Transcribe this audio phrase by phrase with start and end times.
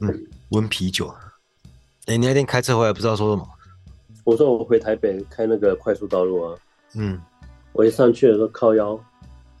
[0.00, 1.08] 嗯，温啤酒。
[2.06, 3.48] 哎、欸，你那天开车回来不知道说什么？
[4.24, 6.58] 我说我回台北开那个快速道路啊。
[6.94, 7.20] 嗯，
[7.72, 8.98] 我一上去的时候靠腰，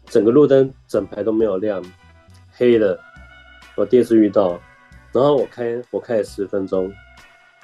[0.06, 1.82] 整个路灯整排都没有亮，
[2.52, 2.98] 黑的。
[3.76, 4.60] 我第一次遇到，
[5.12, 6.90] 然后我开我开了十分钟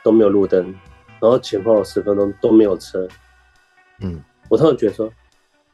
[0.04, 0.62] 都没有路灯，
[1.20, 3.08] 然后前后十分钟都没有车。
[4.00, 5.10] 嗯，我突然觉得说，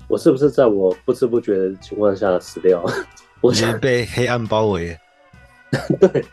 [0.07, 2.85] 我是不是在我不知不觉的情况下死掉？
[3.41, 4.97] 我想被黑暗包围。
[6.01, 6.25] 对，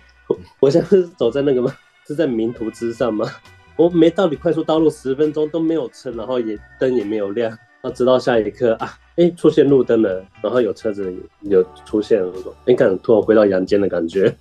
[0.59, 1.73] 我现在是走在那个吗？
[2.07, 3.29] 是在迷途之上吗？
[3.75, 12.31] 我没到你快速道路十分钟都没有车，然后也灯也没有亮，然后直到下一刻啊，哎，出现路灯了，然后有车子有出现了，
[12.65, 14.33] 哎，感突然回到阳间的感觉，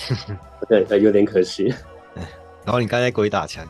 [0.68, 1.72] 对，有点可惜。
[2.64, 3.66] 然后你刚才鬼打墙，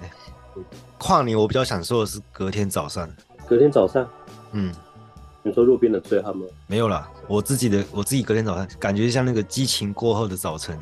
[0.98, 3.08] 跨年我比较想说的是隔天早上，
[3.48, 4.08] 隔天早上，
[4.52, 4.72] 嗯。
[5.44, 6.46] 你说路边的醉汉吗？
[6.68, 10.78] 没有啦，我自己的，我自己隔天早上感觉像那个激情过后的早晨。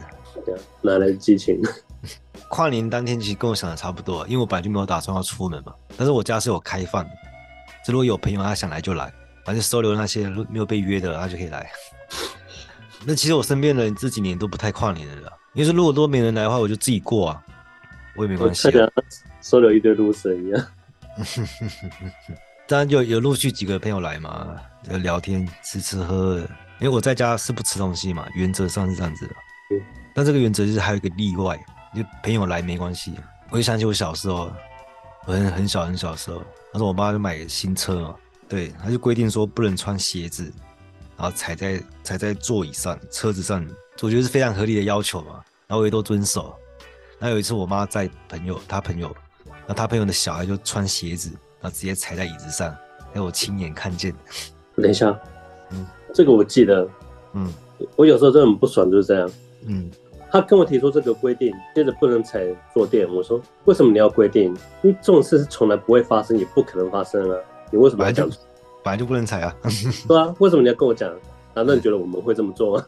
[0.82, 1.60] 哪来的激情？
[2.48, 5.72] 跨年当天其实跟我想的差不多，因为我本来就没有打算要出门嘛。
[5.96, 7.10] 但是我家是有开放的，
[7.86, 9.12] 如果有朋友他想来就来，
[9.44, 11.70] 反正收留那些没有被约的，他就可以来。
[13.06, 17.42] 那其实我身边的人这几年都不太跨年的了，因为说如果都没人来的话，我就自己过啊，
[18.16, 18.68] 我也没关系。
[19.40, 20.66] 收留一堆 loser 一样。
[22.66, 24.56] 当然就有陆续几个朋友来嘛，
[25.02, 26.38] 聊天吃吃喝喝。
[26.80, 29.34] 因为我在家是不吃东西嘛，原则上是这样子的。
[29.72, 29.99] 嗯。
[30.14, 31.58] 但这个原则就是还有一个例外，
[31.94, 33.14] 就朋友来没关系。
[33.50, 34.50] 我就想起我小时候，
[35.26, 38.14] 我很很小很小的时候，那时候我爸就买个新车嘛，
[38.48, 40.44] 对，他就规定说不能穿鞋子，
[41.16, 43.66] 然后踩在踩在座椅上、车子上，
[44.02, 46.54] 我觉得是非常合理的要求嘛，然后我也都遵守。
[47.18, 49.14] 那有一次我妈在朋友，她朋友，
[49.66, 51.30] 那她朋友的小孩就穿鞋子。
[51.62, 52.74] 然后直接踩在椅子上，
[53.12, 54.14] 让我亲眼看见。
[54.76, 55.14] 等一下，
[55.72, 56.88] 嗯，这个我记得，
[57.34, 57.52] 嗯，
[57.96, 59.30] 我有时候真的很不爽，就是这样，
[59.66, 59.90] 嗯，
[60.30, 64.44] 他跟我提出这个规定，接着不能踩坐垫，我说为什么你要规定？
[64.82, 67.38] 因为这种事是从来不会发生，也不可能发生啊，
[67.70, 68.28] 你为什么要讲？
[68.82, 69.54] 本来就，不能踩啊，
[70.08, 71.10] 对啊，为什么你要跟我讲？
[71.54, 72.86] 难道你觉得我们会这么做吗？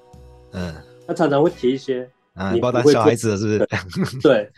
[0.52, 0.74] 嗯，
[1.06, 4.18] 他常常会提一些，啊，你不要当小孩子了是不是？
[4.20, 4.50] 对，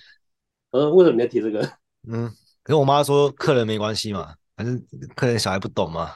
[0.71, 1.69] 我说为什么你要提这个？
[2.09, 2.31] 嗯。
[2.63, 4.83] 可是我妈说客人没关系嘛，反正
[5.15, 6.13] 客人小孩不懂嘛。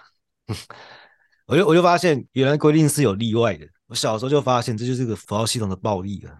[1.46, 3.66] 我就我就发现原来规定是有例外的。
[3.88, 6.30] 我小时候就发现这就是个符号系统的暴力了。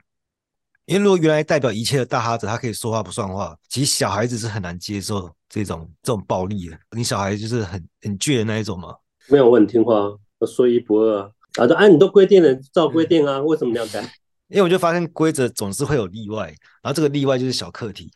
[0.86, 6.78] 因为如果原来代表一切的大哈子他可以说话不算话，其实小孩子是很难接受这种这种暴力的。
[6.96, 8.94] 你小孩就是很很倔的那一种嘛。
[9.28, 9.94] 没有，我很听话，
[10.38, 11.30] 我说一不二啊。
[11.56, 14.00] 啊，啊，你都规定了，照规定啊，为什么你要改？
[14.48, 16.46] 因为我就发现规则总是会有例外，
[16.82, 18.10] 然后这个例外就是小课题。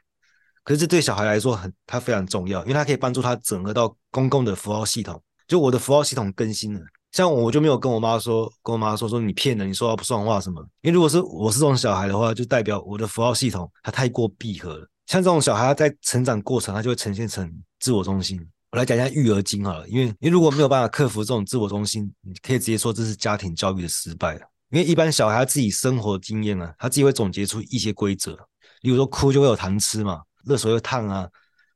[0.64, 5.22] 可是这对小孩来说很，他非常重要，因为他可以帮助他整合到公共的符号系统。
[5.46, 6.80] 就我的符号系统更新了，
[7.12, 10.60] 像我就没有跟我妈说，跟我妈说说你骗人，你说话不算话什么。
[10.80, 14.88] 因为如果是我是这种小孩的话，就代表我的符号系统它太过闭合了。
[15.06, 17.48] 像这种小孩他在成长过程，他就会呈现成
[17.80, 18.40] 自我中心。
[18.70, 24.34] 我来讲一下育儿经好了，因为因为如果没有办法克服这种自我中心，你可以直接说这是家庭教育的失败。
[24.70, 28.32] 因为一般小孩他自己生活经验啊，他自己会总结出一些规则，
[28.80, 30.22] 例如说哭就会有糖吃嘛。
[30.46, 31.28] 热水又烫啊，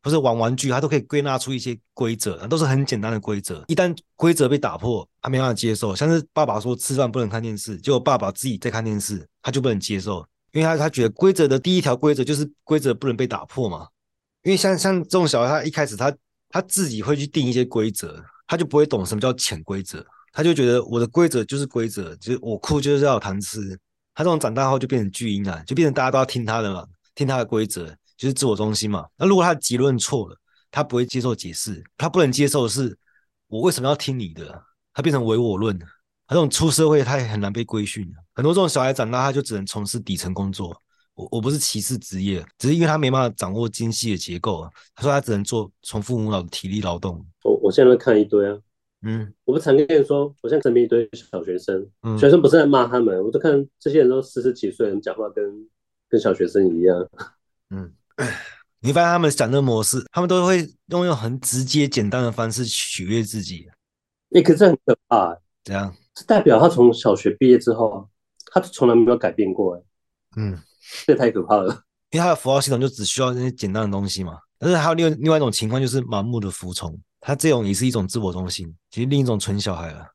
[0.07, 3.65] 或是玩玩具，他都可以归纳出一些规则，都是很简单的规则。
[3.67, 5.97] 一旦规则被打破，他没办法接受。
[5.97, 13.89] 像是爸爸说吃饭不能看电视，结果爸爸自己在看电视，他就不能接受，因为他他觉得规则的第一条规则就是规则不能被打破嘛。
[14.45, 16.17] 因为像像这种小孩，他一开始他
[16.51, 23.77] 他自己会去定一些规则，他就不会懂什么叫潜规则，他就觉得我的规则就是规则，就是我哭就是要糖吃。
[24.15, 26.87] 他这种长大后就变成巨婴啊，就变成大家都要听他的嘛，
[27.17, 27.93] 听他的规则。
[28.17, 29.07] 就是自我中心嘛。
[29.17, 30.37] 那如果他的结论错了，
[30.71, 32.97] 他不会接受解释，他不能接受的是
[33.49, 34.63] 我为什么要听你的？
[34.93, 35.79] 他变成唯我论。
[36.29, 38.05] 他这种出社会，他也很难被规训。
[38.35, 40.77] 很多这种小孩长大，他就只能从事底层工作。
[41.15, 44.71] 我我不是歧视职业，只是因为他没办法掌握精细的结构啊。
[44.95, 47.25] 他说他只能做重复无脑的体力劳动。
[47.45, 48.59] 我我现在看一堆啊，
[49.03, 55.45] 嗯，我不常跟你说，我现在身边一堆小学生，嗯、学生不是在骂他们，我都看这些人都四十几岁人讲话跟
[56.09, 57.09] 跟小学生一样，
[57.71, 57.93] 嗯。
[58.81, 63.67] 你发现他们讲的模式，他们都会用用很直接、简单的方式取悦自己。
[64.31, 65.41] 哎、欸，可是很可怕、欸。
[65.65, 65.95] 怎样？
[66.15, 68.09] 是代表他从小学毕业之后，
[68.53, 69.85] 他从来没有改变过、欸。
[70.37, 70.59] 嗯，
[71.07, 71.83] 这太可怕了。
[72.11, 74.39] 因为他的符号系统就只需要那些简单的东西嘛。
[74.59, 76.99] 但是还有另另外一种情况，就是盲目的服从。
[77.21, 80.07] 他这种也是一种自我中心，其实另一种纯小孩了。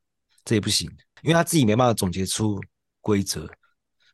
[0.45, 0.89] 这也不行，
[1.21, 2.59] 因为他自己没办法总结出
[3.01, 3.47] 规则，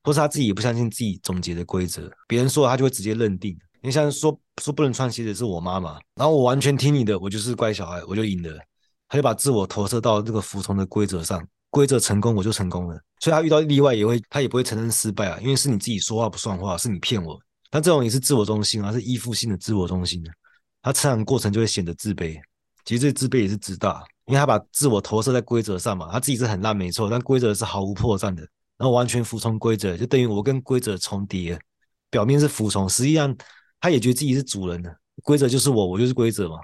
[0.03, 3.57] 或是他自己也不相信自己总结的规则，别人说他就会直接认定。
[3.81, 8.59] 你像说说不能穿鞋子是我妈妈，然后我完全听你的，我就是乖小孩，我就赢了。
[9.07, 12.99] 他就把自我投射到这个服从的规则上，规则成功，我就成功了。
[13.19, 17.39] 所以他遇到例外也会，他也不会承认失败啊，因为是你自己说话不算话，是你骗我。
[17.69, 20.31] 但这种也是自我中心啊，是依附性的自我中心的。
[20.81, 22.37] 他成长过程就会显得自卑，
[22.85, 28.41] 其实这自卑也是自大，因为他把自我投射在规则上嘛，他自己是很烂没错，但规则是毫无破绽的，
[28.77, 31.59] 然后完全服从规则，就等于我跟规则重叠，
[32.09, 33.35] 表面是服从，实际上
[33.79, 36.55] 他也觉得自己是主人的，规则就是我，我就是规则嘛。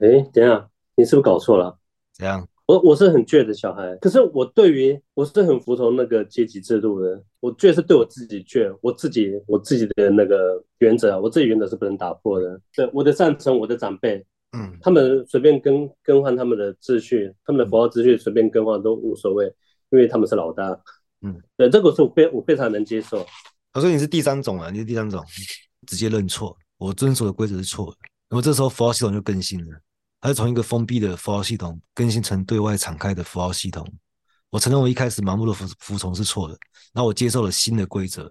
[0.00, 1.78] 哎，等一下，你是不是搞错了？
[2.12, 2.46] 怎样？
[2.66, 7.22] 我我是很倔的小孩，可是我对于我是很服从那个阶级制度的。
[7.40, 12.58] 我倔是对我自己倔，我自己我自己的那个原则，我自己原则是不能打破的。
[12.72, 19.46] 对，我的上层，我的长辈，嗯，他们随便更更换他们的秩序，他们的符号秩序随便更换都无所谓，
[19.90, 20.70] 因为他们是老大。
[21.22, 23.26] 嗯，对，这个是我非我非常能接受。
[23.74, 25.22] 我说你是第三种啊，你是第三种，
[25.86, 27.98] 直接认错，我遵守的规则是错的。
[28.30, 29.80] 那么这时候符号系统就更新了。
[30.20, 33.86] 它是从一个封闭的符号系统更新成对外敞开的符号系统。
[34.50, 36.56] 我承认我一开始盲目的服服从是错的，
[36.92, 38.22] 然后我接受了新的规则，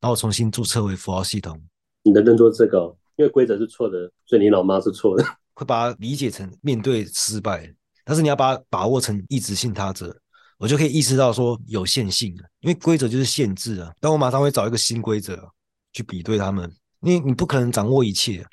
[0.00, 1.58] 然后我重新注册为符号系统。
[2.02, 5.24] 你的认知这个，因为规则是错的，所以你老妈是错的。
[5.54, 7.72] 会把它理解成面对失败，
[8.04, 10.16] 但是你要把它把握成一直信他者，
[10.58, 13.92] 我就可以意识到说有限性，因为规则就是限制啊。
[14.00, 15.48] 但我马上会找一个新规则
[15.92, 18.44] 去比对他们，因为你不可能掌握一切。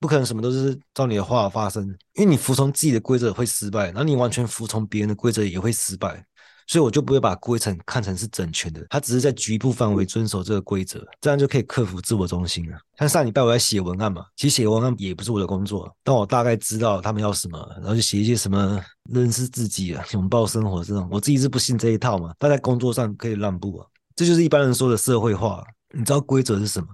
[0.00, 6.26] 不可能什么都是照你的话发生，因为你服从自己的规则会失败，然后你完全服从别人的规则也会失败，
[6.66, 12.76] 所以我就不会把规程看成是整全的，他只是在局部范围遵守这个规则，这样就可以克服自我中心了。
[12.98, 25.62] 像上礼拜我在写文案嘛，其实写文案也不是我的工作，但我大概知道他们要什么，然后就写一些什么认识自己啊、拥抱生活这种，我自己是不信这一套嘛，但在工作上可以让步啊，这就是一般人说的社会化。
[25.94, 26.88] 你知道规则是什么？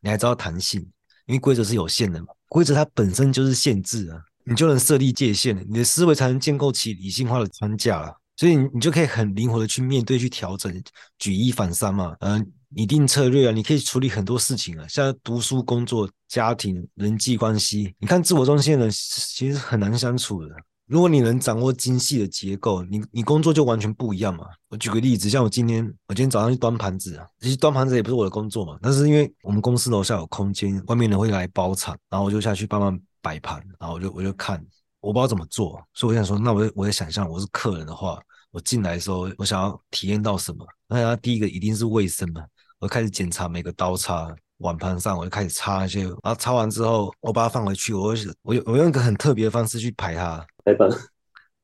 [0.00, 0.80] 你还知道弹性，
[1.26, 2.28] 因为规则是有限的嘛。
[2.48, 10.82] 规则它本身就是限制啊，你就能设立界限，你的思维才能建构起理性化的框架啊，所以你你就可以很灵活的去面对、去调整、
[11.18, 20.54] 举一反三嘛，嗯，拟定策略啊，你可以处理很多事情啊，像读书、工作、家庭、人际关系，你看自我中心的人其实很难相处的。
[20.90, 24.44] 如果你能掌握精细的结构，你你工作就完全不一样嘛。
[24.68, 34.60] 我举个例子，像我今天我今天早上去端盘子啊，其实端盘子也不是我的工作嘛，但是因为我们公司楼下有空间，外面人会来包场，然后我就下去帮忙摆盘，然后我就我就看，
[34.98, 38.20] 我不知道怎么做，所以我想说，那我我在想象我是客人的话，
[38.50, 40.66] 我进来的时候，我想要体验到什么？
[40.88, 42.44] 那他第一个一定是卫生嘛，
[42.80, 44.34] 我开始检查每个刀叉。
[44.60, 47.92] 碗盘上，我就开始擦一些，然后擦完之后，我把它放回去。
[47.92, 50.88] 我我我用一个很特别的方式去排它，排版。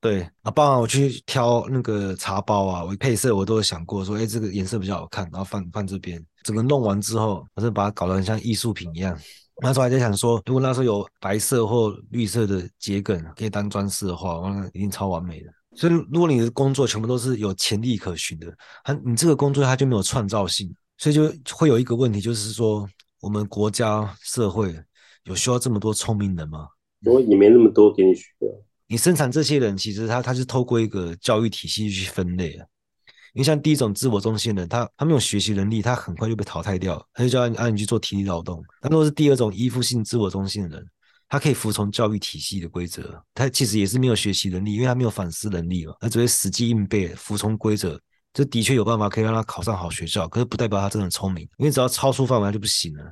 [0.00, 6.24] 对，啊，包含我去挑那个茶包啊，我配色我都有想过，说，哎，这个颜色比较好看，然后放放这边。
[6.44, 9.18] 整个弄完之后，我是把它搞得很像艺术品一样。
[9.62, 15.50] 那时候还在想说，如果那时候有白色或绿色的桔梗可以当装饰的话，那一定超完美的。
[15.74, 18.54] 所以，如果你的工作全部都是有潜力可循的，
[18.84, 20.72] 它你这个工作它就没有创造性。
[20.98, 22.88] 所以就会有一个问题，就是说，
[23.20, 24.74] 我们国家社会
[25.24, 26.68] 有需要这么多聪明人吗？
[27.04, 28.48] 我也没那么多给你需要。
[28.86, 32.66] 你生产这些人，其实他他是透过一个教育体系去分类啊。
[33.34, 38.62] 因为像第一种自我中心的人，他他没有学习能力，他很快就被淘汰掉，他就叫你按你去做体力劳动。
[38.80, 40.86] 但如果是第二种依附性自我中心的人，
[41.28, 48.00] 他可以服从教育体系的规则，他其实也是没有学习能力，因为他没有反思能力嘛，他只会死记硬背，服从规则。
[48.36, 53.02] 这的确有办法可以让他考上好学校，可是不代表他真的聪明，因为只要超出范围他就不行了。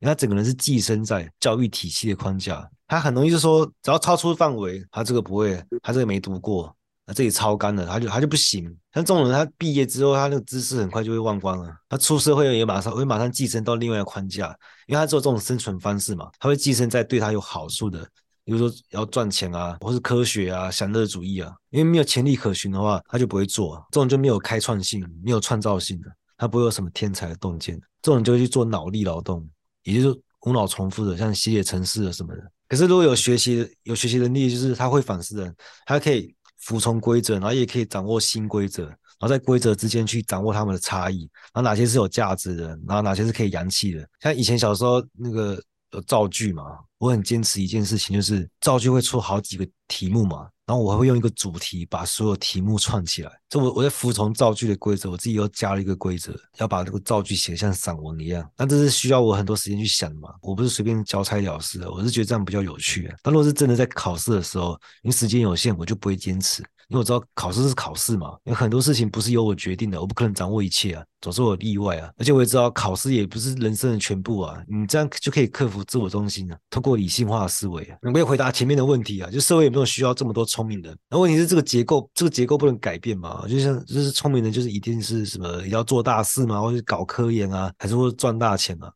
[0.00, 8.64] 因为他整个人是寄生在教育体系的框架，他很容易就说，只要超出范围，他这个不会，他这个没读过，他这里超干了，他就他就不行。
[8.94, 11.70] 像这种人，他毕业之后，他那个知识很快就会忘光了。
[11.86, 14.46] 他出社会也马上会马上寄生到另外一个框架，
[14.86, 18.08] 因为他只有这种生存方式嘛，他会寄生在对他有好处的。
[18.44, 23.76] 比如说要赚钱啊，或是科学啊、享乐主义啊，因为没有潜力可循的话，他就不会做。
[23.92, 27.80] 这种就没有开创性、没有创造性的，他不会有什么天才的洞见。
[28.02, 29.48] 这种就去做脑力劳动，
[29.84, 32.42] 也就是无脑重复的，像写写程式啊什么的。
[32.66, 35.54] 可是如果有学习、有学习能力，就是他会反思的，
[35.86, 44.08] 他可以服从规则，然后也可以掌握新规则，然后在规则之间去掌握他们的差异，然后哪些是有价值的，然后哪些是可以扬弃的。
[44.20, 45.62] 像以前小时候那个。
[45.92, 46.78] 有造句嘛？
[46.98, 53.32] 我很坚持一件事情，就是造句会出好几个题目嘛，然后我还会用一个主题把所有题目串起来。
[53.48, 58.48] 这我我在服从造句的规则，我自己又加了一个规则，要把这个造句写像散文一样。
[58.56, 63.16] 那这是需要我很多时间去想的嘛，我不是随便交差了事的，我是觉得这样比较有趣啊。
[63.20, 66.62] 但如果是真的在考试的时候，因为时间有限，我就不会坚持。
[66.88, 72.10] 因为我知道考试是考试嘛，有很多事情不是由我决定的，我不可能掌握一切啊，总是有例外啊。
[72.18, 77.96] 而且我也知道考试也不是人生的全部啊，你这样就可以克服自我中心啊，通过理性化的思维啊。
[78.02, 80.94] 你没有回答前面的问题啊，就社会有没有需要这么多聪聪明人。
[81.08, 83.46] 那问题是这个结构，这个结构不能改变嘛？
[83.48, 88.92] 就像就是聪明人，就是一定是什么要做大事嘛，或者搞科研啊，还是会赚大钱啊？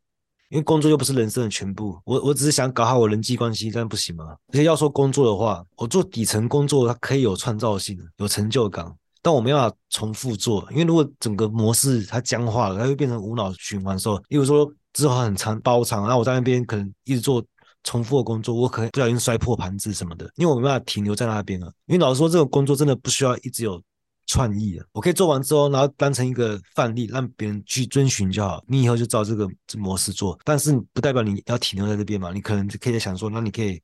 [0.50, 1.98] 因为工作又不是人生的全部。
[2.04, 4.36] 我我只是想搞好我人际关系，但不行吗。
[4.48, 8.86] 而且要说工作的话，我做底层工作，它可以有创造性，有成就感，
[9.22, 10.68] 但我没办法重复做。
[10.70, 17.42] 因为如果整个模式它僵化了，它会变成无脑循环的时候，例如说之后很长包场，然后我在那边可能一直做。
[17.84, 21.72] 重复的工作，我可能不小心摔破盘子什么的，因为我没办法停留在那边了。
[21.86, 23.80] 因为老实说，这种工作真的不需要一直有
[24.26, 28.64] 创意的，我可以做完之后，然后当成一个范例，让别人去遵循就好。
[28.66, 32.32] 你以后就照这个这模式做，但是不代表你要停留在这边嘛。
[32.32, 33.80] 你可能可以在想说，那你可以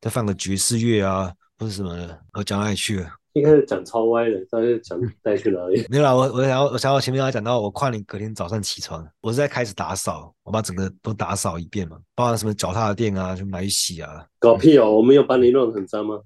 [0.00, 3.04] 再放个爵士乐啊，或者什么的，我讲哪里去？
[3.36, 5.84] 一开始讲超歪的，但是讲带去哪里？
[5.90, 14.24] 没有啦，我我想要我想要前面要讲到，我跨年隔天早上起床，我是在开始打扫，我把整个都打扫一遍嘛，包含什么脚踏垫啊，就拿去洗啊。
[14.38, 14.90] 搞屁哦！
[14.90, 16.18] 我没有把你弄得很脏吗？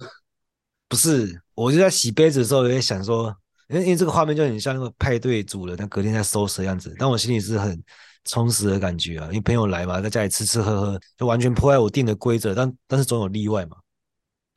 [0.89, 3.35] 不是，我就在洗杯子的时候，有点想说，
[3.71, 7.77] 因为因为这个画面就很像那个派对组的，那隔天在收拾的样子，但我心里是很
[8.25, 13.77] 充实的感觉啊，因为朋友来嘛，在家里吃吃喝喝，就完全破坏我定的规则，但但是总有例外嘛。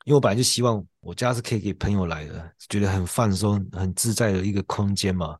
[0.04, 5.36] 因为我本来就希望我家是可以给朋友来的，觉得很放松、很自在的一个空间嘛。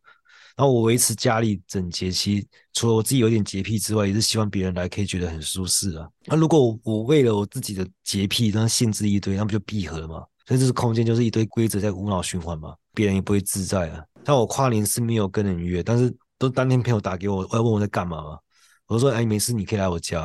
[0.56, 6.08] 然后我维持家里整洁，其实除了我自己有点洁癖之外，也是希望别人来可以觉得很舒适啊。
[6.26, 10.24] 那如果我，为了我自己的洁癖，然后限制一堆，那不就闭合了吗？
[10.46, 14.04] 所以这是空间，就是一堆规则在无脑循环嘛，别人也不会自在啊。
[14.24, 18.38] 像我跨年是没有跟人约，但是都当天朋友打给我，我要问我在干嘛嘛。
[18.86, 20.20] 我就说：“哎，没事，你可以来我家。”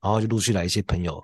[0.00, 1.20] 然后就陆续来一些朋友。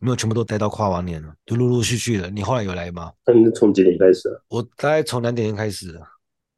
[0.00, 2.30] 没有全部都待到跨完年了，就陆陆续续的。
[2.30, 3.12] 你后来有来吗？
[3.26, 4.28] 那你从几点开始？
[4.48, 6.00] 我大概从两点开始。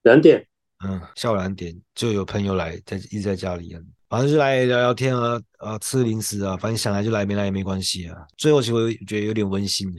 [0.02, 0.46] 两点？
[0.84, 3.76] 嗯，下午两点就有朋友来，在一直在家里，
[4.08, 8.26] 反正就来聊聊天啊，啊，吃零食啊，反正想来就来，没来也没关系啊。
[8.36, 9.92] 最后其实我觉得有点温馨，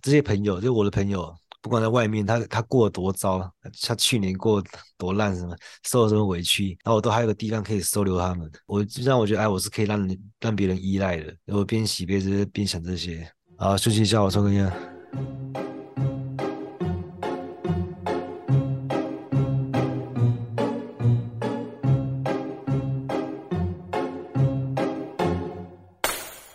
[0.00, 1.34] 这些朋友就是我的朋友。
[1.62, 3.38] 不管在外面，他他过得多糟，
[3.82, 4.62] 他去年过
[4.96, 8.50] 多烂，什么受了什么委屈，然后我都还有个地方可以收留他们。
[8.66, 11.24] 我就让我觉得，哎，我是可以让人让别人依赖的。
[11.44, 13.30] 然后边洗杯子边想这些。
[13.58, 14.72] 好，休息一下，我抽根烟。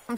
[0.07, 0.17] I'm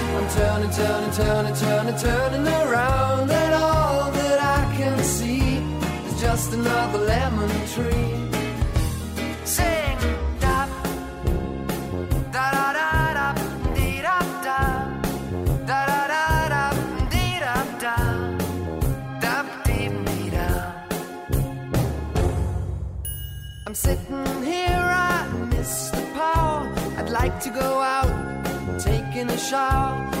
[0.41, 3.29] turn and turn and turn and turn and turning around.
[3.29, 5.57] And all that I can see
[6.07, 8.13] is just another lemon tree.
[9.55, 9.97] Sing
[10.39, 10.67] da
[12.35, 13.27] da da da.
[23.67, 26.61] I'm sitting here, I miss the power.
[26.97, 28.11] I'd like to go out,
[28.79, 30.20] taking a shower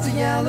[0.00, 0.44] 今天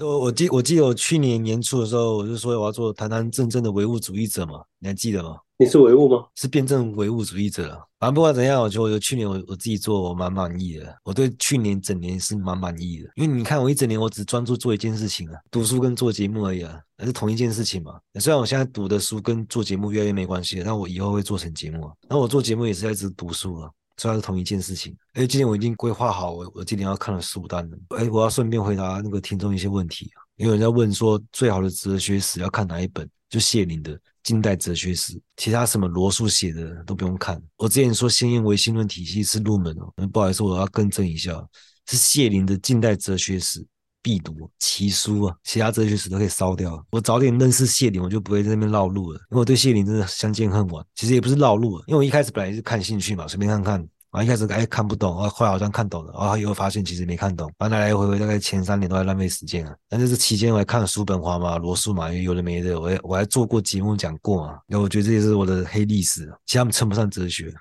[0.00, 5.36] 我我记我记得我去年年初的时候，我就说我要做堂堂正正的唯物主义者嘛，你还记得吗？
[5.56, 6.24] 你是唯物吗？
[6.34, 7.74] 是辩证唯物主义者了。
[7.98, 10.94] 反正不管怎样，我觉得我去年我我自己做我蛮满意的。
[11.04, 17.98] 我对去年整年是蛮满意的，因为你看我一整年我只专注做一件事情啊，读书跟做节目而已啊，还是同一件事情嘛。
[18.20, 21.92] 虽然我现在读的书跟做节目越来越没关系了，但我以后会做成节目啊。
[22.08, 23.70] 那我做节目也是在一直读书啊。
[23.96, 27.78] 主要是同一件事情，哎，今天我已经规划好，我我今天要看的书单了。
[27.96, 33.08] 哎，我要顺便回答那个听众一些问题因为人家问说，最好的哲学史要看哪一本？
[33.30, 37.42] 就谢林的《近代哲学史》，其他什么罗素写的都不用看。
[37.56, 41.44] 我之前说先验唯心论体系是入门哦，不好意思，我要更正一下，
[41.88, 43.60] 是谢林的《近代哲学史》
[44.04, 46.84] 必读奇书啊，其他哲学史都可以烧掉。
[46.90, 50.84] 我早点认识谢林，我就不会在那边绕路了，因为我对谢林真的相见恨晚。
[50.94, 53.88] 其实也不是绕路，因为我一开始本来是看兴趣嘛，随便看看。
[54.10, 59.74] 啊，一开始哎看不懂，啊，后来好像看懂了，啊，后又发现其实没看懂，反正来来回回大概前三年都在浪费时间啊。
[59.88, 64.60] 但是这期间我还看了叔本华嘛、罗素嘛，有的没的，我还我还做过节目讲过嘛。
[64.68, 67.52] 那我觉得这也是我的黑历史，其实他们称不上哲学。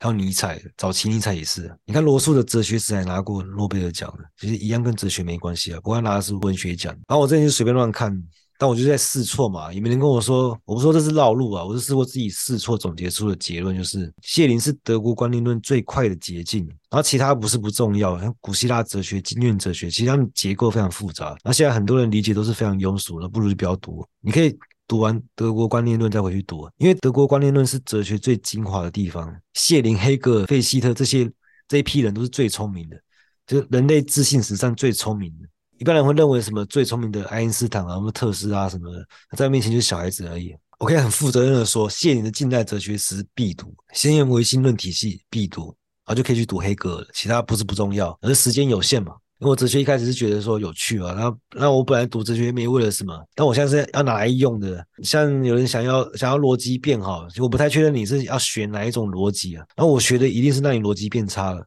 [0.00, 1.72] 还有尼采，早期尼采也是。
[1.84, 6.92] 你看罗素的哲学史还拿过诺贝尔奖的，其实一样跟哲学没关系啊，不过他拿的是文学奖。
[7.06, 8.20] 然后我这边就随便乱看。
[8.58, 24.06] 但我就在试错嘛，也没人跟我说，我不说这是绕路啊，我是试过自己试错总结出的结论，就是谢林是德国观念论最快的捷径，然后其他不是不重要，像古希腊哲学、经验哲学，其实他们结构非常复杂，那现在很多人理解都是非常庸俗的，不如就不要读。
[24.20, 24.54] 你可以
[24.90, 29.32] 读完德国观念论再回去读，因为德国观念论是哲学最精华的地方。
[29.54, 31.30] 谢林、黑格尔、费希特这些
[31.68, 33.00] 这一批人都是最聪明的，
[33.46, 35.46] 就是人类自信史上最聪明的。
[35.78, 39.06] 一般人会认为什么最聪明的爱因斯坦啊，什么特斯拉什么的，
[39.36, 40.52] 在面前就是小孩子而已。
[40.80, 45.66] 我可以很负责任的说，谢林的近代哲学史必读，先验唯心论体系必读，
[46.04, 47.06] 然后就可以去读黑格尔了。
[47.14, 49.14] 其他不是不重要，而是时间有限嘛。
[49.40, 54.86] 因为我哲学一开始是觉得说有趣啊，然后那我本来读哲学没为了什么，但我现在是要拿来用的。
[55.02, 59.64] 像有人想要想要逻辑变好，我不太确定你是要学哪一种逻辑啊。
[59.74, 61.66] 然后我学的一定是让你逻辑变差了，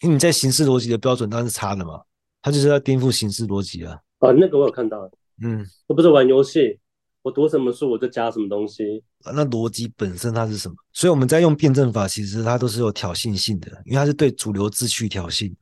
[0.00, 2.00] 因为你在形式逻辑的标准当然是差的嘛。
[2.40, 3.98] 他就是要颠覆形式逻辑啊！
[4.20, 5.10] 啊，那个我有看到，
[5.42, 6.78] 嗯，我不是玩游戏，
[7.20, 9.02] 我读什么书我就加什么东西。
[9.34, 10.74] 那逻辑本身它是什么？
[10.92, 15.52] 所以我们在用辩证法，其实它都是有挑衅性的，因为它是对主流秩序挑衅，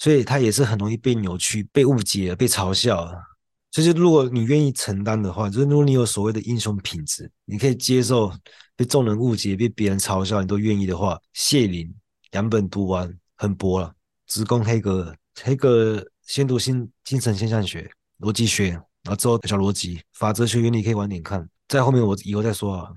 [0.00, 3.14] 所以它也是很容易被扭曲、被误解、被嘲笑啊。
[3.70, 8.32] 所以如果你愿意承担的话，就是如果你有所谓的英雄品质，你可以接受
[8.74, 11.88] 被众人误解、被别人嘲笑，你都愿意的话，谢林
[12.32, 13.92] 两本读完很薄了，
[14.26, 16.04] 直攻黑格尔，黑格尔。
[16.26, 18.68] 先读新精神现象学、逻辑学，
[19.02, 22.88] 然后之后小逻辑、法则学原理可以晚点看，在后面我以后再说啊。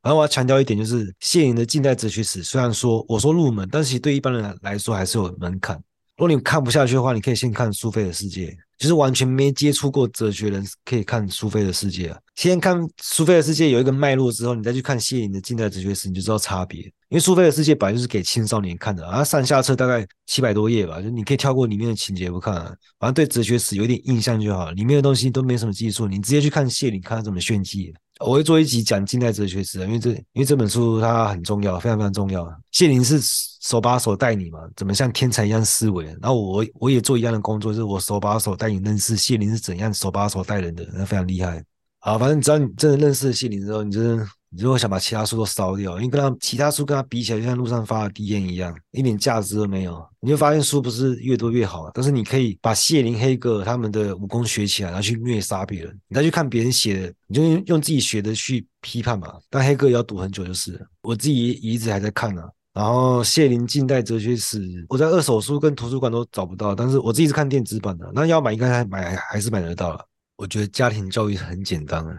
[0.00, 5.78] 然后我要强调一点，就是谢林的近代哲学史，虽然说我说入门，但是对一般人来说还是有门槛。
[6.18, 8.54] 如果你看不下去的话，你可以先看苏菲的世界。
[8.76, 12.18] 就是完全没接触过哲学人可以看苏菲的世界啊。
[12.36, 16.82] 先看苏菲的世界有一个脉络之后，你再去看谢林的近代哲学史，你就知道差别。
[16.82, 22.54] 因为苏菲的世界本来就是给青少年看的啊，上下册大概七百多页吧，就你可以跳过里面的情节不看，
[23.00, 24.70] 反正对哲学史有点印象就好。
[24.70, 27.92] 里面的东西都没什么技术，你直接去看谢林，看他怎么炫技。
[28.24, 32.48] 我会做一集讲近代哲学史啊，因为这因为这本书它很重要，非常非常重要。
[32.72, 36.04] 谢林是手把手带你嘛，怎么像天才一样思维？
[36.20, 41.62] 然后我我也做一样的工作，就是我手把手带你认识谢林是怎样手把手带人的，那非常厉害。
[42.00, 44.26] 好，反正只要你真的认识谢林之后，你就是。
[44.50, 50.02] 你如果想把其他书都烧掉，因为跟他其他书跟他比起来，就像路上发的递烟一样，一点价值都没有。
[50.20, 56.00] 你会发现书不是越多越好，但是你可以把谢林、黑格尔他们的武功学起来，然后去虐杀别人。
[56.08, 59.34] 你再去看别人写的，你就用自己学的去批判嘛。
[59.50, 62.48] 但黑格也要读很久就是，我自己一直还在看呢、啊。
[62.74, 68.10] 然后谢林近代哲学史，我在二手书跟图书馆都找不到，但是我自己是看电子版的。
[68.14, 70.04] 那要买应该还买还是买得到了。
[70.36, 72.16] 我觉得家庭教育很简单啊。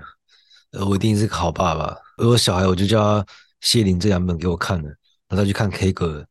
[0.71, 1.95] 呃，我一定是个好爸爸。
[2.17, 3.25] 而我小孩，我就叫他
[3.61, 4.87] 谢林这两本给我看了，
[5.27, 6.25] 然后他去看 K 歌。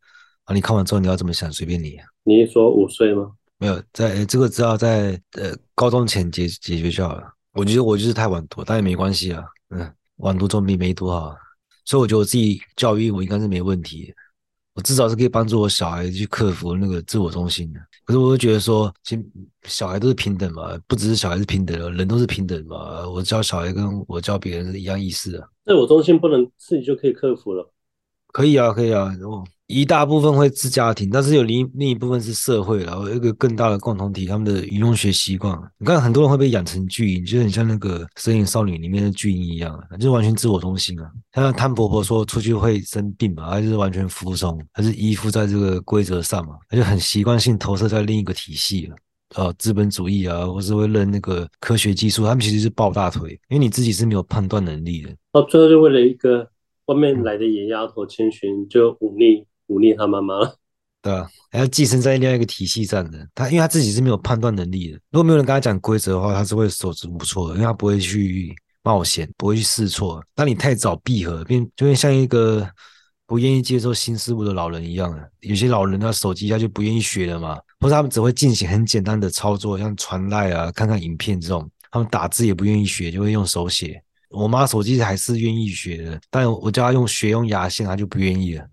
[0.45, 1.99] 啊，你看完之后你要怎么想，随便你。
[2.25, 3.33] 你是说五岁吗？
[3.59, 7.25] 没有，在、欸、这个只要在呃高中前解解决就好了。
[7.53, 9.45] 我觉得我就是太晚读，但也没关系啊。
[9.71, 11.35] 嗯，晚读总比没读好。
[11.85, 14.15] 所以我觉得我自己教育我应该是没问题。
[14.79, 17.81] 我至少是可以帮助我小孩去克服那个自我中心的。
[18.05, 19.27] 可是我会觉得说，其实
[19.65, 23.05] 小孩都是平等嘛，不只是小孩是平等的，人都是平等嘛。
[23.09, 25.49] 我教小孩跟我教别人是一样意思的。
[25.65, 27.69] 自我中心不能自己就可以克服了？
[28.29, 29.13] 可以啊，可以啊。
[29.69, 35.55] 一大部分会是家庭，但是有另另一部分是社会，然后一个更大的共同体，他们的饮用学习惯。
[35.77, 41.11] 你看很多人会被养成巨婴，就是很像那个《神隐少女》里面的巨婴一样，就是完全自我中心啊。
[41.35, 48.97] 像汤婆婆说出去会生病嘛，她就是完全服从，还是依附在这个规则上嘛，她就很习惯性投射在另一个体系了。
[49.37, 55.11] 呃，资本主义啊，或是会认那个科学技术，他们其实是抱大腿，因为你自己是没有判断能力的。
[55.31, 56.49] 到最后就为了一个
[56.87, 59.45] 外面来的野丫头千寻，就忤逆。
[59.69, 60.35] 忤逆他妈妈，
[61.01, 64.99] 对啊，还要寄生在另外一个体系上的他，因为他自己是没有判断能力的。
[65.11, 70.23] 如果没有人跟他讲规则的话，他是会手足无措的，因为他不会去冒险，不会去试错。
[70.35, 72.69] 当你太早闭合，变就会像一个
[73.27, 75.31] 不愿意接受新事物的老人一样的。
[75.41, 81.71] 有些老人他手机他就不愿意学了嘛，或者他们只会进行很简单的操作，像传赖啊、看看影片这种。
[81.91, 84.03] 他们打字也不愿意学，就会用手写。
[84.29, 88.69] 我妈手机还是愿意学的，但我叫她用学用牙线，她就不愿意了。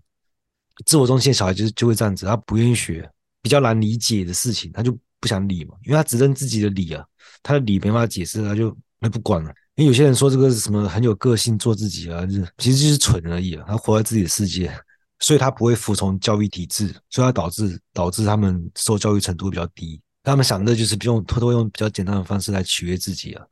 [0.84, 3.08] 自我中心的小孩就是就会这样子，他不愿意学
[3.42, 7.04] 比较难理解的事情，他就不想理嘛，因为他只认自己的理啊，
[7.42, 9.52] 他的理没办法解释，他就那不管了。
[9.76, 14.72] 因为有些人说这个是什么很有个性，做自己啊，就是其实就是蠢而已啊，他活在自己的世界，
[15.20, 23.44] 所以他不会服从教育体制，所以他导致导致他们受教育程度比较低，他们想的就是不用偷偷用比较简单的方式来取悦自己啊，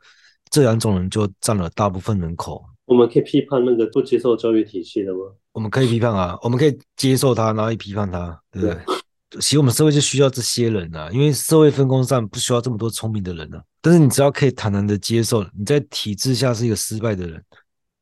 [0.51, 2.65] 这两种人就占了大部分人口。
[2.87, 5.21] 我们可以批判那个不接受教育体系的吗？
[5.55, 9.41] 我们可以批判啊， 我们可以接受他，然后也批判他，对不对？
[9.41, 13.63] 其实我们社会就需要这些人啊，因为社会分工上不需要这么多聪明的人啊。
[13.81, 17.43] 但是你只要可以坦然的接受，你在体制下是一个失败的人，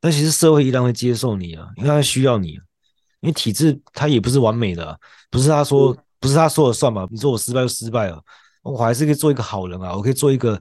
[0.01, 2.53] 但其实社会依然会接受你啊，因为他需要你，
[3.21, 4.97] 因为体制它也不是完美的啊，
[5.31, 7.07] 不是他说不是他说了算嘛？
[7.11, 8.23] 你说我失败就失败了，
[8.63, 10.61] 我还是可以做一个好人啊，我可以做一个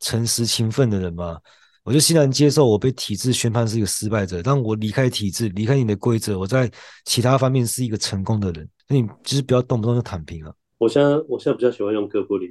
[0.00, 1.38] 诚实勤奋的人嘛。
[1.86, 6.68] 我就欣然接受我被体制宣判是一个失败者，但我离开体制，离开你的规则，我在
[7.04, 8.68] 其他方面是一个成功的人。
[8.88, 10.52] 那你就是不要动不动就躺平了。
[10.78, 12.50] 我现在我现在比较喜欢用哥布林。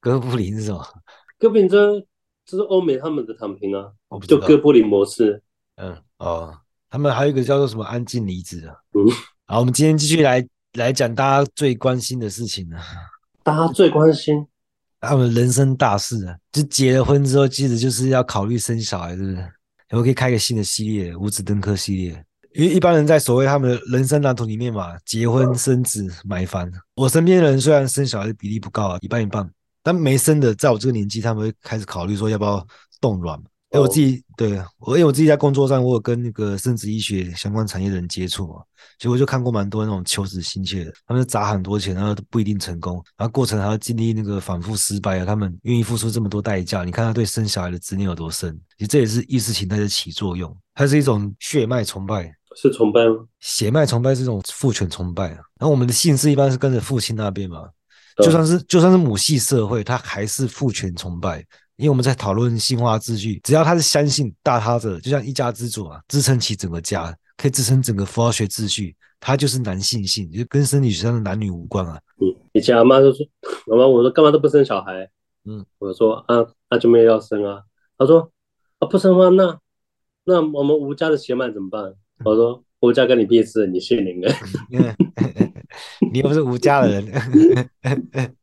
[0.00, 0.82] 哥布林是什么？
[1.38, 2.00] 哥布林这
[2.46, 3.92] 这是欧美他们的躺平啊，
[4.26, 5.42] 就哥布林模式。
[5.76, 8.74] 嗯哦，他们还有一个叫做什么安静离职啊。
[8.94, 9.04] 嗯，
[9.44, 10.42] 好，我们今天继续来
[10.72, 12.80] 来讲大家最关心的事情啊。
[13.42, 14.46] 大家最关心。
[15.00, 19.52] 他们人生大事啊，就结了婚之后，其实就是要考虑生小孩，是不是？
[19.90, 22.24] 我可以开个新的系列，五子登科系列。
[22.54, 26.70] 因为一般人在所谓他们的人生蓝图里面嘛，结婚、生子、买房。
[26.94, 29.46] 我身边的人虽然生小孩的比例不高啊，一半一半，
[29.82, 32.66] 但没生的，在我这个年纪，他们会开始考虑说要不要
[33.00, 33.38] 冻卵。
[33.76, 38.54] 哎，我自己对我，因为我自己在工作上，我有跟那个生殖医学相关产业的人接触嘛，
[38.98, 53.26] 其实我就看过蛮多那种求子心切的，他们砸很多钱，然后都不一定成功，然后过程还要经历那个反复失败啊，他们愿意付出这么多代价，你看他对生小孩的执念有多深，其实这也是意识形态的起作用，它是一种血脉崇拜，是崇拜吗？
[53.40, 57.68] 血脉崇拜是一种父权崇拜啊，然后我们的姓氏一般是跟着父亲那边嘛，
[58.22, 61.44] 就算是就算是母系社会，它还是父权崇拜。
[61.76, 72.00] 因为我们在讨论性化秩序，只要他是相信大他者，就像一家之主啊，支撑起整个家，可以支撑整个符号学秩序，他就是男性性，就跟生理学上的男女无关啊。
[72.20, 73.26] 嗯，以前阿妈就说，
[73.68, 75.08] 妈妈，我说干嘛都不生小孩？
[75.44, 77.62] 嗯，我说啊，那就没有要生啊。
[77.98, 78.30] 他说
[78.78, 79.58] 啊，不生的话，那
[80.24, 81.94] 那我们吴家的血脉怎么办？
[82.24, 84.34] 我说吴家跟你屁事，你姓林的，
[86.10, 87.12] 你又不是吴家的人。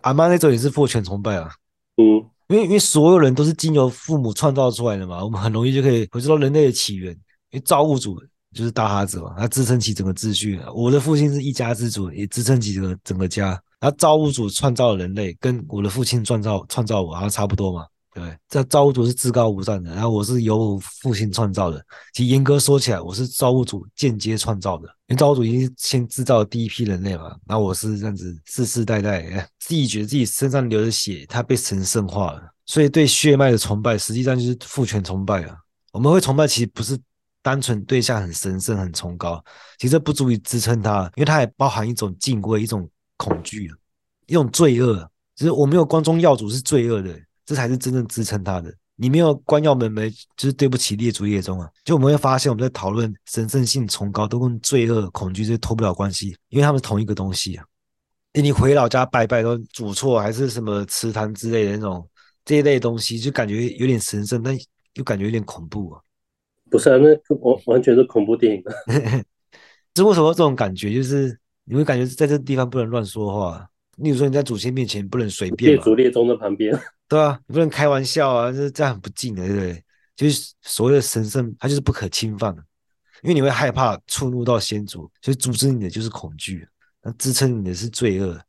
[0.00, 1.52] 阿妈那种也是父权崇拜啊。
[1.96, 7.12] 嗯，因为因为所有人都是经由父母创造出来的嘛，我们很容易就可以回溯到人类的起源。
[7.50, 8.18] 因为造物主
[8.54, 10.58] 就是大哈子嘛，他支撑起整个秩序。
[10.74, 13.60] 我的父亲是一家之主，也支撑起整个整个家。
[13.78, 17.84] 他造物主创造了人类，跟我的父亲创造创造我，好像差不多嘛。
[18.14, 21.82] 对，这造物主是至高无上的，然后我是由我父亲创造的。
[22.12, 27.34] 其实严格说起来，我是造物主间接创造的，因为造物主已经先制造第一批人类嘛。
[27.46, 32.42] 然后我是这样子世世代代，自己觉得自己身上流的血，它被神圣化了。
[32.66, 35.56] 所以对血脉的崇拜，实际上就是父权崇拜啊。
[35.90, 36.98] 我们会崇拜，其实不是
[37.40, 39.42] 单纯对象很神圣、很崇高，
[39.78, 43.72] 其实这不足以支撑它，因为它还包含一种敬畏、一种恐惧、
[44.26, 45.10] 一种罪恶。
[45.34, 47.18] 其实我没有光宗耀祖是罪恶的。
[47.44, 48.72] 这才是真正支撑他的。
[48.94, 51.68] 你没有关耀门楣，就是对不起列祖列宗啊！
[51.84, 57.64] 就我们会发现，我们在讨论神圣性崇高，都跟罪恶、恐惧这脱不了关系，因为他们是同一个东西啊。
[58.34, 62.06] 你回老家拜拜，都主错还是什么祠堂之类的那种
[62.44, 64.56] 这一类东西，就感觉有点神圣，但
[64.94, 66.00] 又感觉有点恐怖啊。
[66.70, 68.62] 不是啊，那完完全是恐怖电影。
[69.94, 70.94] 这为什么这种感觉？
[70.94, 73.66] 就是你会感觉在这个地方不能乱说话。
[73.96, 75.72] 例如说你在祖先面前不能随便。
[75.72, 76.78] 列祖列宗的旁边。
[77.12, 79.84] 对啊，你不能开玩笑啊，这这样很不敬的，对不对？
[80.16, 82.64] 就是所谓的神圣，它就是不可侵犯的。
[83.22, 86.66] 因为你会害怕触怒到先祖，所以阻止你的就是恐惧，
[87.02, 88.40] 那支撑你的是罪恶，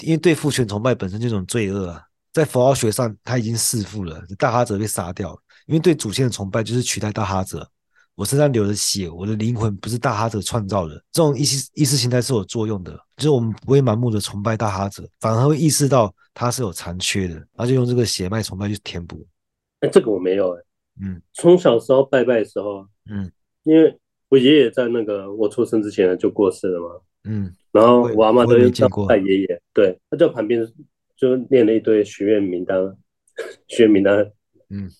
[0.00, 2.02] 因为对父权崇拜本身就是种罪恶啊。
[2.32, 7.70] 在佛教学上，他已经弑父了，大哈者被杀掉，因为对祖先的崇拜就是取代大哈者。
[8.20, 10.94] 我身上流的血，我的灵魂不是大哈者创造的。
[11.10, 19.26] 这种意识意识形态是有作用的，就是我们不会盲目的崇拜大哈者，反而会意识到他是有残缺的，然后就用这个血脉崇拜去填补。
[19.80, 20.66] 哎，这个我没有哎、欸。
[21.02, 30.60] 嗯，从小时候拜拜的时候，嗯，因为我爷爷在那个我出生之前就过世了嘛，嗯，然后我阿妈都叫拜爷爷，对，他在旁边
[31.16, 32.76] 就念了一堆许愿名单，
[33.66, 34.30] 许愿名单，
[34.68, 34.90] 嗯。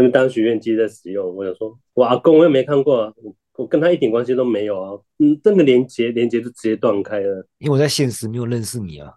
[0.00, 7.44] 因为当许愿机在使用，我想说，我阿公我又没看过啊，我我跟他一点关系都没有啊，嗯，这个连接连接就直接断开了。
[7.58, 9.12] 因为我在现实没有认识你啊。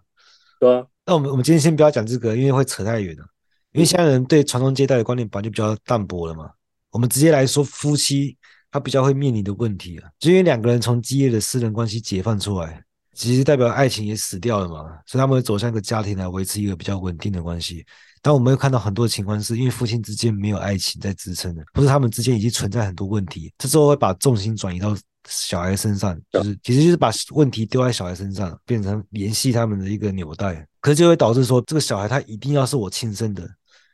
[0.58, 0.84] 对啊。
[1.06, 3.24] 那我们我们今天先不要讲这个，因为会扯太远了。
[3.70, 6.50] 因为现在人对传宗接代的观念本来就比较淡薄了嘛。
[6.90, 8.36] 我们直接来说夫妻，
[8.72, 12.82] 他比较会面临的问题啊，就因为两个人从激烈的私人关系解放出来，
[13.14, 17.86] 其实代表爱情也死掉了嘛，所以他们会走向一个家庭来维持一个比较稳定的关系。
[18.22, 24.96] 但我们会看到很多情况，是因为夫妻之间没有爱情在支撑的，或是他们之间已经存在很多问题，这时候会把重心转移到
[25.28, 33.48] 小孩身上，就是其实就是把问题丢在小孩身上，变成联系他们的一个纽带，可是就会导致说，这个小孩他一定要是我亲生的。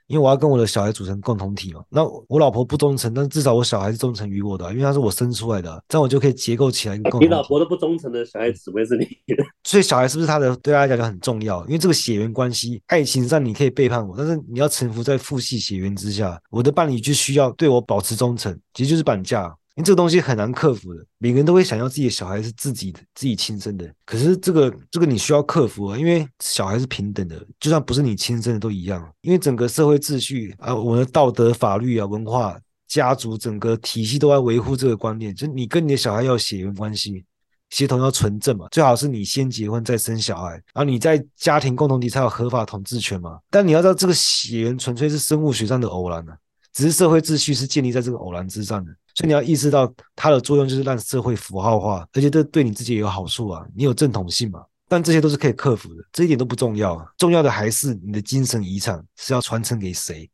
[0.09, 7.27] 因为我要跟我的小孩组成共同体嘛，那我老婆不忠诚，但至少我小孩是忠诚于我的，啊，因为他是我生出来的，啊，这样我就可以结构起来一个共同体。
[7.27, 9.05] 你老婆都不忠诚的小孩子，会是你
[9.37, 9.45] 的？
[9.65, 10.57] 所以小孩是不是他的？
[10.57, 19.55] 对他来讲就很重要，因为这个血缘关系，爱情上你可以背叛我，但是你要臣服在父系血缘之下，我的伴侣就需要对我保持忠诚，其实就是绑架。
[19.79, 23.89] 因为这个东西很难克服的，每个人都会想要自己的小孩是自己的、自己亲生的。
[24.05, 29.09] 可是这个这个你需要克服啊，因为小孩是平等的，就算不是你亲生的都一样。
[29.21, 37.25] 因为整个社会秩序啊，我们的道德、法律啊、文化、家族整个体系都在维护这个观念，就是你跟你的小孩要血缘关系，
[37.71, 43.39] 血统要纯正嘛，最好是你先结婚再生小孩，然后你在家庭共同体才有合法统治权嘛。
[43.49, 46.37] 但你要知道，这个血缘纯粹是生物学上的偶然啊，
[46.73, 48.91] 只是社会秩序是建立在这个偶然之上的。
[49.19, 54.65] 所以你要意识到它的作用就是让社会符号化，而且这对你自己也有好处啊，你有正统性嘛。
[54.87, 57.05] 但这些都是可以克服的，这一点都不重要。
[57.17, 60.31] 重要的还是你的精神遗产是要传承给谁，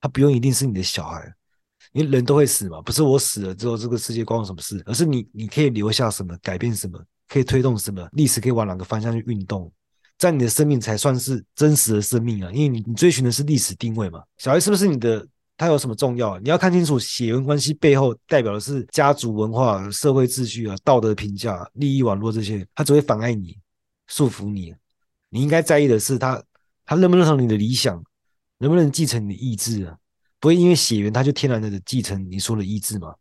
[0.00, 1.32] 他不用一定是你的小孩，
[1.92, 9.72] 因为人都会死嘛，不是我死了之后这个世界关我什么事，而是你你可以留下什么，改变什么，可以推动什么，历史可以往哪个方向去运动，
[10.18, 14.20] 在你的生命才算是真实的生命啊，因为你你追寻的是历史定位嘛。
[14.36, 15.24] 小孩是不是你的？
[15.56, 16.38] 它有什么重要？
[16.40, 23.56] 你要看清楚血缘关系背后代表的是家族文化、社会秩序啊、道德评价、利益网络这些，它只会妨碍你、
[24.06, 24.74] 束缚你。
[25.30, 26.42] 你应该在意的是他，
[26.84, 28.02] 他认不认同你的理想，
[28.58, 29.96] 能不能继承你的意志啊？
[30.38, 33.14] 不会因为血缘他就天然的继承你说的意志嘛？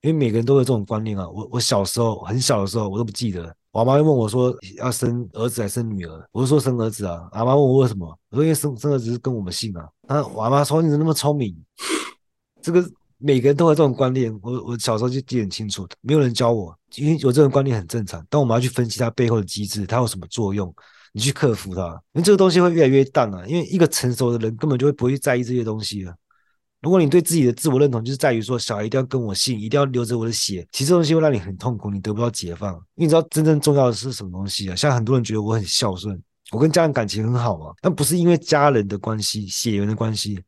[0.00, 1.28] 因为每个人都有这种观念啊。
[1.28, 3.56] 我我小时候很小的时候，我都不记得。
[3.72, 6.28] 我妈又问我说要生儿子还是生女儿？
[6.32, 7.28] 我就说生儿子啊。
[7.30, 8.06] 阿妈问我为什么？
[8.30, 9.88] 我说因为生生儿子是跟我们姓啊。
[10.08, 11.56] 那我妈说你怎么那么聪明？
[12.60, 12.84] 这个
[13.18, 14.36] 每个人都有这种观念。
[14.42, 18.26] 我我小时候就记得很清楚，没有人教我，因为有这种观念很正常。
[18.28, 20.74] 但我们要去分析它背后的机制，它有什么作用，
[21.12, 21.86] 你去克服它。
[22.14, 23.46] 因为这个东西会越来越淡啊。
[23.46, 26.12] 因为一个成熟的人根本就会不会在意这些东西了。
[26.80, 32.72] 如果你对自己的自我认同就是在于说小孩一定要跟我姓，一定要流着我的血，其实这东西会让你很痛苦，你得不到解放。
[32.94, 34.74] 因为你知道真正重要的是什么东西啊？
[34.74, 36.18] 像很多人觉得我很孝顺，
[36.52, 40.42] 我跟家人感情很好嘛，但不是因为家人的关系、血缘的关系。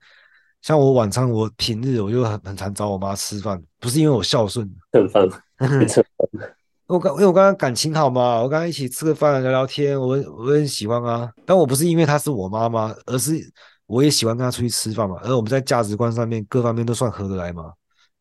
[0.63, 5.29] 像我晚餐我平日我就很很常找我妈吃饭，不是因为我孝顺，蹭饭，
[5.87, 6.51] 蹭饭。
[6.87, 11.31] 我刚因为我刚刚感情好嘛，我刚刚一起吃个饭聊聊天，我我很喜欢啊。
[11.45, 13.53] 但我不是因为她是我妈妈，而是。
[13.93, 17.65] 我也喜欢跟他出去吃饭嘛，而我们在价值观上面各方面都算合得来嘛。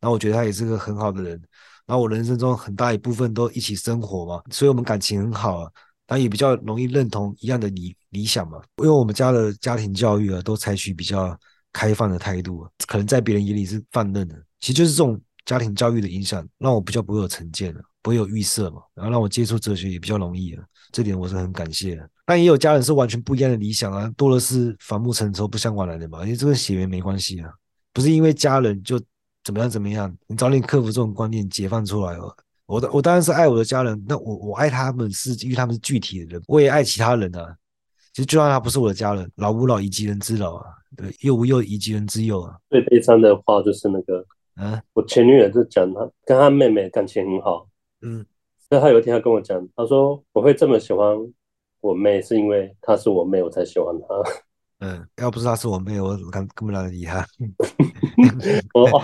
[0.01, 1.41] 然后我觉得他也是个很好的人，
[1.85, 5.71] 然后我人生中很大一部分都一起生活嘛，所以我们感情很好啊，
[6.07, 8.61] 然后也比较容易认同一样的理理想嘛。
[8.79, 11.39] 因为我们家的家庭教育啊，都采取比较
[11.71, 22.09] 开放的态度，可能在别人眼里是放任的，其实就是这种家庭教育的影响，让我比较不会有成见了，不会有预设嘛，然后让我接触哲学也比较容易了，这点我是很感谢的。
[22.25, 26.23] 但也有家人是完全不一样的理想啊，多的是反目成仇、不相往来的嘛。
[26.23, 27.51] 因为这跟血缘没关系啊，
[27.91, 28.99] 不是因为家人就
[29.43, 30.15] 怎么样怎么样。
[30.27, 32.33] 你早点克服这种观念，解放出来哦。
[32.67, 37.55] 我的我当然是爱我的家人，那我我爱他们是因为他们是具体的人，我也爱其他人啊。
[38.13, 42.55] 其实就算他不是我的家人，老吾老以及人之老啊，对，幼吾幼以及人之幼啊。
[42.69, 47.67] 最悲伤的话就是那个，嗯、啊，我前女友就讲她跟她妹妹感情很好，
[48.01, 48.25] 嗯，
[48.69, 51.17] 那她有一天她跟我讲，她说我会这么喜欢。
[51.81, 54.31] 我妹是因为她是我妹，我才喜欢她。
[54.87, 57.19] 嗯，要不是她是我妹，我根根本懒得理她。
[58.73, 59.03] 哦，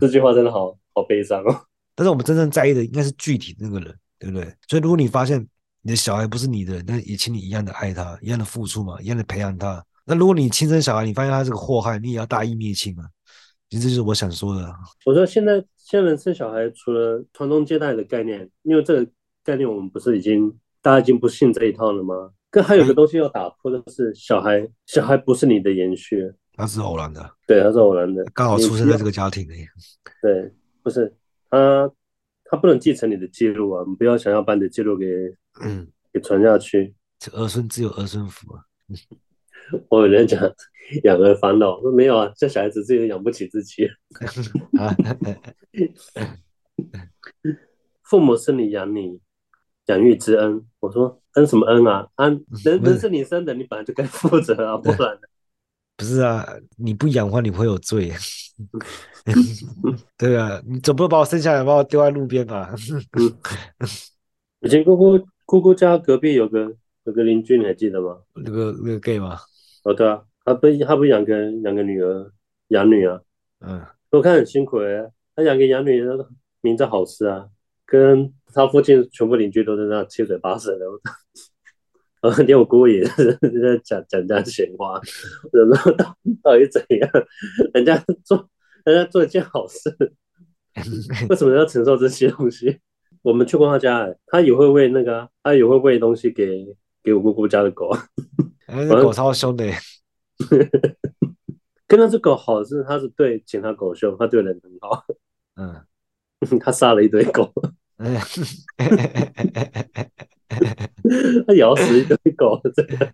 [0.00, 1.64] 这句话真的好好悲伤哦。
[1.94, 4.52] 但是我们真正在意的应该是具体那个人，对不对？
[4.68, 5.46] 所以如果你发现
[5.82, 9.82] 你的小孩不是你的，那也请你一样的爱他，一样的付出嘛，一样的培养他。
[10.04, 13.08] 那如果你亲生小孩，你发现他是个祸害，你也要大义灭亲啊。
[13.68, 14.72] 其实这就是我想说的。
[15.04, 19.10] 我说现在现在人生小孩，除了传宗接代的概念，因为这个
[19.42, 22.30] 概念我们不是已经大家已经不信这一套了吗？
[22.48, 27.28] 可还有个东西要打破的是，小孩小孩不是你的延续，他是偶然的。
[27.44, 29.66] 对，他是偶然的，刚好出生在这个家庭里。
[30.22, 31.12] 对，不是
[31.50, 31.90] 他
[32.44, 33.84] 他不能继承你的记录啊！
[33.84, 35.04] 你不要想要把你的记录给
[35.60, 36.94] 嗯给传下去。
[37.18, 38.62] 这儿孙自有儿孙福啊！
[39.90, 40.40] 我有人讲
[41.02, 43.90] 养儿防老，说没有啊，这小孩子自己都养不起自己。
[48.04, 49.18] 父母生你养你，
[49.86, 50.64] 养育之恩。
[50.80, 52.06] 我说恩什么恩啊？
[52.16, 55.18] 恩人人是你生的，你本来就该 负责啊，不然
[55.96, 56.46] 不是啊，
[56.76, 58.12] 你不养的话，你会有罪。
[60.16, 62.74] 对啊，你总不能把我生下来，把我丢在路边吧？
[64.60, 68.18] 以前姑姑姑姑家隔壁有个有个邻居，你还记得吗？
[68.34, 69.38] 那个那个 gay 吗？
[69.84, 72.32] 哦，对啊，他不他不养个养个女儿
[72.68, 73.20] 养女啊，
[73.60, 76.28] 嗯，我看很辛苦诶，他养个养女儿，
[76.60, 77.48] 名字好吃啊，
[77.84, 80.86] 跟他附近全部邻居都在那七嘴八舌的，
[82.22, 85.00] 然后连我姑姑也是在讲讲这样闲话，
[85.52, 87.10] 然后到到底怎样？
[87.74, 88.48] 人家做
[88.84, 89.90] 人家做一件好事，
[91.28, 92.80] 为什么要承受这些东西？
[93.22, 96.64] 我们去过他家，他也会喂那个，他也会喂东西给
[97.02, 97.90] 给我姑姑家的狗。
[98.68, 99.64] 那 狗超凶的，
[101.86, 105.04] 跟那只狗好是，它是对其他狗凶，它对人很好。
[105.56, 105.84] 嗯，
[106.60, 107.52] 它杀了一堆狗，
[111.46, 113.12] 它咬死一堆狗，真的，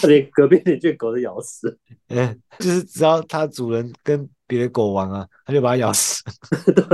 [0.00, 1.78] 它连隔壁邻居狗都咬死。
[2.08, 6.22] 嗯， 就是只要它主人跟别的狗玩啊，它就把它咬死。
[6.74, 6.84] 对，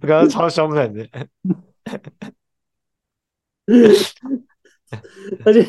[0.00, 1.08] 我刚刚超凶狠的，
[5.44, 5.66] 而且。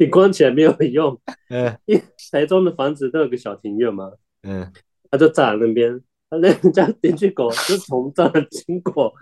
[0.00, 4.10] 你关起来没有用，嗯，因为台中的房子都有个小庭院嘛，
[4.42, 4.72] 嗯，
[5.10, 9.12] 他就站在那边，他那人家邻居狗就从这儿经过，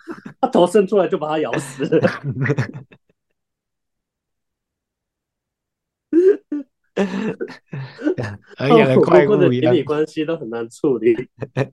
[0.40, 2.10] 他头伸出来就把它咬死了，
[8.56, 11.14] 哎呀，怪物的邻里关系都很难处理，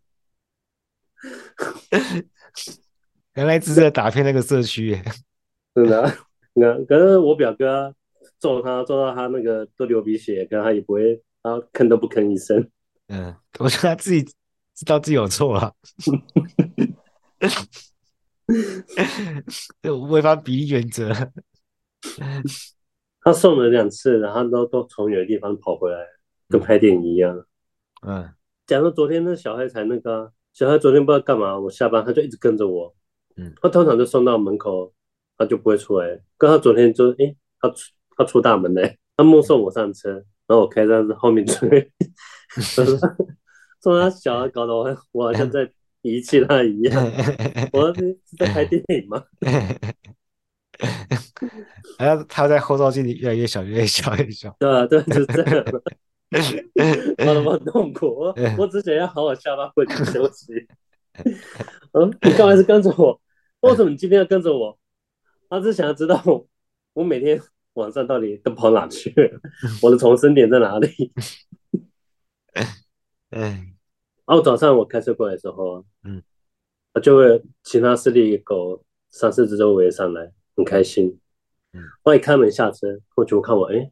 [3.36, 4.96] 原来是在打骗那个社区，
[5.74, 6.17] 真的，
[6.54, 7.96] 那可是我表哥。
[8.39, 12.69] 揍他，揍到他那个都流鼻血，可他也不会，他吭都不吭一声。
[13.08, 14.34] 嗯，我觉得他自己
[14.84, 15.74] 知道自己有错了，
[20.10, 21.12] 违反比例原则。
[23.22, 26.00] 他送了两次，然后都都从远的地方跑回来，
[26.50, 27.46] 跟拍电影一样。
[28.06, 28.30] 嗯，
[28.67, 32.93] 假如昨天那小孩才那个、啊，小孩昨天不知道干嘛，我下班他就一直跟着我。
[33.38, 34.93] 嗯，他通常就送到门口，
[35.38, 36.22] 他就不会出来。
[36.38, 37.91] 跟他昨天就，诶、欸，他出。
[38.15, 40.12] 他出大门嘞，他目送我上车，
[40.46, 41.58] 然后我开车在后面追，
[43.84, 45.69] 说他小孩搞得我我好像在
[46.02, 47.04] 遗弃他一样。
[47.74, 49.22] 我说是在拍电影吗？
[51.98, 54.56] 好 像他在后照镜里越来越小，越来越小，越小。
[54.58, 55.65] 对啊，对，就是这样。
[57.46, 60.54] 我很痛苦，我我只想要好好下班回去休息。
[61.91, 63.22] 嗯，你干嘛是跟着我？
[63.60, 64.80] 为什么你今天要跟着我？
[65.50, 66.48] 他只想要知道我，
[66.93, 67.41] 我每天。
[67.76, 69.39] 晚上到底都跑哪去了？
[69.82, 71.12] 我的重生点在哪里？
[73.32, 73.73] 哎，
[74.26, 76.22] 然后早上我开车过来的时候，嗯，
[77.02, 81.20] 就会其他势力狗三四只就围上来，很开心。
[81.74, 83.90] 嗯，我一开门下车，我全部看我，哎，然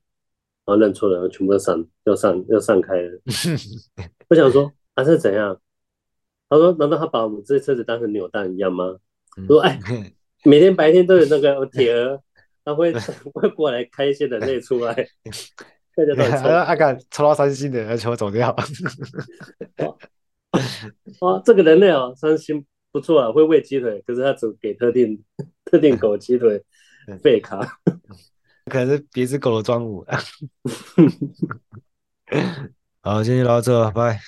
[0.65, 3.19] 后认错了，全部都散，要散，要散开了。
[4.29, 5.59] 我想说，他、啊、是怎样？
[6.49, 8.97] 他说，难道他把我们这车子当成扭蛋一样吗？
[9.37, 9.79] 我说，哎，
[10.45, 12.21] 每天白天都有那个铁鹅。
[12.63, 12.93] 他会
[13.33, 14.93] 会过来开一些人类出来，
[15.95, 16.47] 大家都抽。
[16.47, 18.55] 阿敢抽到三星的，要求我走掉。
[21.21, 25.23] 哦，这个人类哦，三星不错啊，会喂鸡腿，可是他只给特定
[25.65, 26.63] 特定狗鸡腿
[27.21, 27.59] 废卡，
[28.65, 30.05] 可能是别只狗的专武。
[33.01, 34.19] 好，今天就到这，拜。